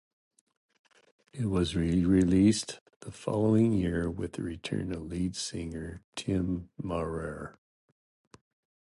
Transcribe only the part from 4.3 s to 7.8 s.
the return of lead singer Tim Maurer.